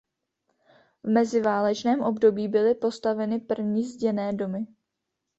V 1.03 1.09
meziválečném 1.09 2.01
období 2.01 2.47
byly 2.47 2.75
postaveny 2.75 3.39
první 3.39 3.83
zděné 3.83 4.33
domy. 4.33 4.67